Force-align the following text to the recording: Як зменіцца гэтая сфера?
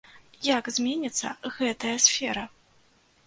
Як 0.45 0.69
зменіцца 0.77 1.33
гэтая 1.57 1.93
сфера? 2.05 2.47